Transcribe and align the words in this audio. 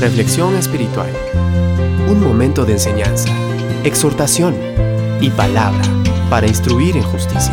Reflexión 0.00 0.54
espiritual. 0.54 1.10
Un 2.08 2.22
momento 2.22 2.64
de 2.64 2.74
enseñanza, 2.74 3.30
exhortación 3.82 4.54
y 5.20 5.28
palabra 5.30 5.82
para 6.30 6.46
instruir 6.46 6.96
en 6.96 7.02
justicia. 7.02 7.52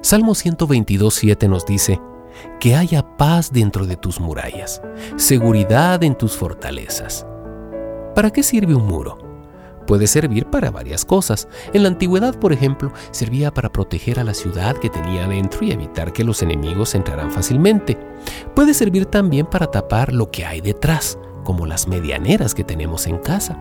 Salmo 0.00 0.32
122.7 0.36 1.48
nos 1.48 1.66
dice, 1.66 2.00
que 2.60 2.76
haya 2.76 3.16
paz 3.16 3.50
dentro 3.52 3.84
de 3.84 3.96
tus 3.96 4.20
murallas, 4.20 4.80
seguridad 5.16 6.04
en 6.04 6.16
tus 6.16 6.36
fortalezas. 6.36 7.26
¿Para 8.14 8.30
qué 8.30 8.44
sirve 8.44 8.76
un 8.76 8.86
muro? 8.86 9.25
Puede 9.86 10.06
servir 10.06 10.46
para 10.46 10.70
varias 10.70 11.04
cosas. 11.04 11.48
En 11.72 11.82
la 11.82 11.88
antigüedad, 11.88 12.38
por 12.38 12.52
ejemplo, 12.52 12.92
servía 13.12 13.54
para 13.54 13.70
proteger 13.72 14.18
a 14.18 14.24
la 14.24 14.34
ciudad 14.34 14.76
que 14.76 14.90
tenía 14.90 15.28
dentro 15.28 15.64
y 15.64 15.70
evitar 15.70 16.12
que 16.12 16.24
los 16.24 16.42
enemigos 16.42 16.94
entraran 16.94 17.30
fácilmente. 17.30 17.96
Puede 18.54 18.74
servir 18.74 19.06
también 19.06 19.46
para 19.46 19.68
tapar 19.68 20.12
lo 20.12 20.30
que 20.30 20.44
hay 20.44 20.60
detrás, 20.60 21.18
como 21.44 21.66
las 21.66 21.86
medianeras 21.86 22.54
que 22.54 22.64
tenemos 22.64 23.06
en 23.06 23.18
casa. 23.18 23.56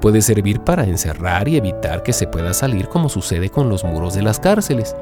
Puede 0.00 0.20
servir 0.20 0.60
para 0.60 0.84
encerrar 0.84 1.48
y 1.48 1.56
evitar 1.56 2.02
que 2.02 2.12
se 2.12 2.26
pueda 2.26 2.52
salir 2.52 2.88
como 2.88 3.08
sucede 3.08 3.48
con 3.48 3.70
los 3.70 3.84
muros 3.84 4.14
de 4.14 4.22
las 4.22 4.38
cárceles. 4.38 4.94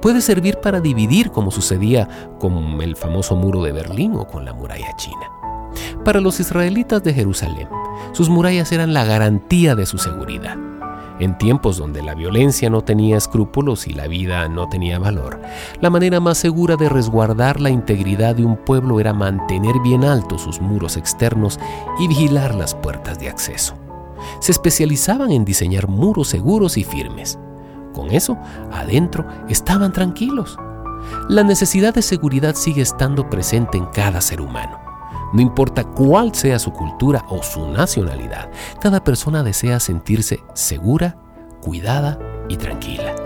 Puede 0.00 0.22
servir 0.22 0.58
para 0.58 0.80
dividir 0.80 1.30
como 1.30 1.50
sucedía 1.50 2.08
con 2.38 2.80
el 2.80 2.96
famoso 2.96 3.36
muro 3.36 3.62
de 3.62 3.72
Berlín 3.72 4.14
o 4.16 4.26
con 4.26 4.46
la 4.46 4.54
muralla 4.54 4.96
china. 4.96 5.28
Para 6.04 6.20
los 6.20 6.40
israelitas 6.40 7.02
de 7.02 7.12
Jerusalén, 7.12 7.68
sus 8.12 8.28
murallas 8.28 8.72
eran 8.72 8.94
la 8.94 9.04
garantía 9.04 9.74
de 9.74 9.86
su 9.86 9.98
seguridad. 9.98 10.56
En 11.20 11.38
tiempos 11.38 11.76
donde 11.76 12.02
la 12.02 12.14
violencia 12.14 12.68
no 12.70 12.82
tenía 12.82 13.16
escrúpulos 13.16 13.86
y 13.86 13.92
la 13.92 14.08
vida 14.08 14.48
no 14.48 14.68
tenía 14.68 14.98
valor, 14.98 15.40
la 15.80 15.88
manera 15.88 16.18
más 16.18 16.38
segura 16.38 16.76
de 16.76 16.88
resguardar 16.88 17.60
la 17.60 17.70
integridad 17.70 18.34
de 18.34 18.44
un 18.44 18.56
pueblo 18.56 18.98
era 18.98 19.12
mantener 19.12 19.78
bien 19.80 20.04
altos 20.04 20.42
sus 20.42 20.60
muros 20.60 20.96
externos 20.96 21.60
y 22.00 22.08
vigilar 22.08 22.54
las 22.56 22.74
puertas 22.74 23.20
de 23.20 23.28
acceso. 23.28 23.76
Se 24.40 24.50
especializaban 24.50 25.30
en 25.30 25.44
diseñar 25.44 25.86
muros 25.86 26.28
seguros 26.28 26.76
y 26.76 26.82
firmes. 26.82 27.38
Con 27.92 28.10
eso, 28.10 28.36
adentro 28.72 29.24
estaban 29.48 29.92
tranquilos. 29.92 30.58
La 31.28 31.44
necesidad 31.44 31.94
de 31.94 32.02
seguridad 32.02 32.56
sigue 32.56 32.82
estando 32.82 33.30
presente 33.30 33.78
en 33.78 33.86
cada 33.86 34.20
ser 34.20 34.40
humano. 34.40 34.83
No 35.34 35.42
importa 35.42 35.82
cuál 35.82 36.32
sea 36.32 36.60
su 36.60 36.72
cultura 36.72 37.24
o 37.28 37.42
su 37.42 37.66
nacionalidad, 37.66 38.48
cada 38.80 39.02
persona 39.02 39.42
desea 39.42 39.80
sentirse 39.80 40.44
segura, 40.54 41.16
cuidada 41.60 42.20
y 42.48 42.56
tranquila. 42.56 43.16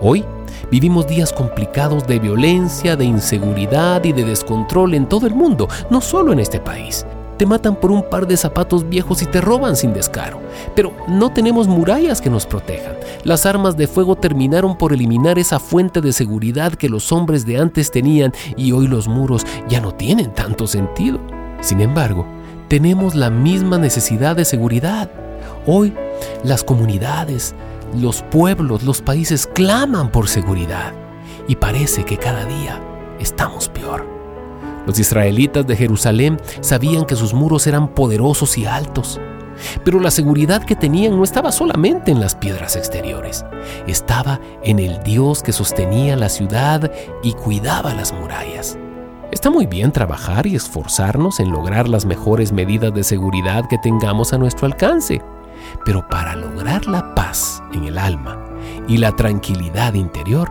Hoy 0.00 0.24
vivimos 0.72 1.06
días 1.06 1.32
complicados 1.32 2.04
de 2.04 2.18
violencia, 2.18 2.96
de 2.96 3.04
inseguridad 3.04 4.02
y 4.02 4.12
de 4.12 4.24
descontrol 4.24 4.94
en 4.94 5.08
todo 5.08 5.28
el 5.28 5.36
mundo, 5.36 5.68
no 5.88 6.00
solo 6.00 6.32
en 6.32 6.40
este 6.40 6.58
país. 6.58 7.06
Te 7.38 7.46
matan 7.46 7.76
por 7.76 7.92
un 7.92 8.02
par 8.02 8.26
de 8.26 8.36
zapatos 8.36 8.88
viejos 8.88 9.22
y 9.22 9.26
te 9.26 9.40
roban 9.40 9.76
sin 9.76 9.92
descaro. 9.92 10.40
Pero 10.74 10.92
no 11.06 11.30
tenemos 11.32 11.68
murallas 11.68 12.20
que 12.20 12.30
nos 12.30 12.44
protejan. 12.44 12.96
Las 13.22 13.46
armas 13.46 13.76
de 13.76 13.86
fuego 13.86 14.16
terminaron 14.16 14.76
por 14.76 14.92
eliminar 14.92 15.38
esa 15.38 15.60
fuente 15.60 16.00
de 16.00 16.12
seguridad 16.12 16.72
que 16.72 16.88
los 16.88 17.12
hombres 17.12 17.46
de 17.46 17.58
antes 17.58 17.92
tenían 17.92 18.32
y 18.56 18.72
hoy 18.72 18.88
los 18.88 19.06
muros 19.06 19.46
ya 19.68 19.80
no 19.80 19.92
tienen 19.92 20.32
tanto 20.32 20.66
sentido. 20.66 21.35
Sin 21.60 21.80
embargo, 21.80 22.26
tenemos 22.68 23.14
la 23.14 23.30
misma 23.30 23.78
necesidad 23.78 24.36
de 24.36 24.44
seguridad. 24.44 25.10
Hoy 25.66 25.94
las 26.44 26.64
comunidades, 26.64 27.54
los 27.94 28.22
pueblos, 28.22 28.82
los 28.82 29.02
países 29.02 29.46
claman 29.46 30.10
por 30.10 30.28
seguridad 30.28 30.92
y 31.48 31.56
parece 31.56 32.04
que 32.04 32.16
cada 32.16 32.44
día 32.44 32.80
estamos 33.20 33.68
peor. 33.68 34.06
Los 34.86 34.98
israelitas 34.98 35.66
de 35.66 35.76
Jerusalén 35.76 36.40
sabían 36.60 37.04
que 37.04 37.16
sus 37.16 37.34
muros 37.34 37.66
eran 37.66 37.88
poderosos 37.88 38.56
y 38.58 38.66
altos, 38.66 39.20
pero 39.84 39.98
la 39.98 40.10
seguridad 40.10 40.64
que 40.64 40.76
tenían 40.76 41.16
no 41.16 41.24
estaba 41.24 41.50
solamente 41.50 42.12
en 42.12 42.20
las 42.20 42.34
piedras 42.34 42.76
exteriores, 42.76 43.44
estaba 43.86 44.40
en 44.62 44.78
el 44.78 45.02
Dios 45.02 45.42
que 45.42 45.52
sostenía 45.52 46.16
la 46.16 46.28
ciudad 46.28 46.90
y 47.22 47.32
cuidaba 47.32 47.94
las 47.94 48.12
murallas. 48.12 48.78
Está 49.32 49.50
muy 49.50 49.66
bien 49.66 49.90
trabajar 49.90 50.46
y 50.46 50.54
esforzarnos 50.54 51.40
en 51.40 51.50
lograr 51.50 51.88
las 51.88 52.06
mejores 52.06 52.52
medidas 52.52 52.94
de 52.94 53.02
seguridad 53.02 53.68
que 53.68 53.76
tengamos 53.78 54.32
a 54.32 54.38
nuestro 54.38 54.66
alcance, 54.66 55.20
pero 55.84 56.06
para 56.08 56.36
lograr 56.36 56.86
la 56.86 57.14
paz 57.14 57.60
en 57.72 57.84
el 57.84 57.98
alma 57.98 58.38
y 58.86 58.98
la 58.98 59.12
tranquilidad 59.12 59.94
interior, 59.94 60.50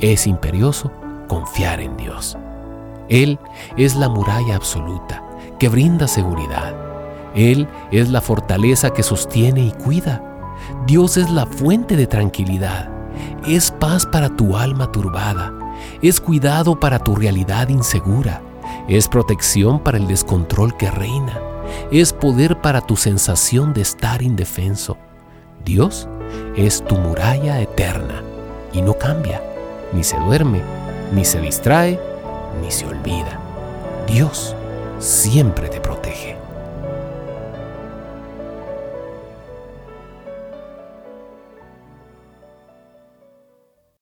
es 0.00 0.26
imperioso 0.26 0.92
confiar 1.28 1.80
en 1.80 1.96
Dios. 1.96 2.36
Él 3.08 3.38
es 3.78 3.96
la 3.96 4.08
muralla 4.08 4.56
absoluta 4.56 5.24
que 5.58 5.70
brinda 5.70 6.06
seguridad. 6.06 6.74
Él 7.34 7.68
es 7.90 8.10
la 8.10 8.20
fortaleza 8.20 8.90
que 8.90 9.02
sostiene 9.02 9.62
y 9.62 9.72
cuida. 9.72 10.22
Dios 10.86 11.16
es 11.16 11.30
la 11.30 11.46
fuente 11.46 11.96
de 11.96 12.06
tranquilidad. 12.06 12.99
Es 13.46 13.70
paz 13.70 14.06
para 14.06 14.28
tu 14.28 14.56
alma 14.56 14.90
turbada 14.92 15.52
es 16.02 16.20
cuidado 16.20 16.78
para 16.78 16.98
tu 16.98 17.14
realidad 17.14 17.68
insegura, 17.68 18.40
es 18.88 19.08
protección 19.08 19.80
para 19.80 19.98
el 19.98 20.06
descontrol 20.06 20.76
que 20.76 20.90
reina, 20.90 21.38
es 21.90 22.12
poder 22.12 22.60
para 22.60 22.80
tu 22.80 22.96
sensación 22.96 23.72
de 23.72 23.82
estar 23.82 24.22
indefenso. 24.22 24.96
Dios 25.64 26.08
es 26.56 26.84
tu 26.84 26.96
muralla 26.96 27.60
eterna 27.60 28.22
y 28.72 28.82
no 28.82 28.94
cambia, 28.94 29.42
ni 29.92 30.02
se 30.04 30.18
duerme, 30.18 30.62
ni 31.12 31.24
se 31.24 31.40
distrae, 31.40 32.00
ni 32.62 32.70
se 32.70 32.86
olvida. 32.86 33.38
Dios 34.06 34.54
siempre 34.98 35.68
te 35.68 35.80
protege. 35.80 36.36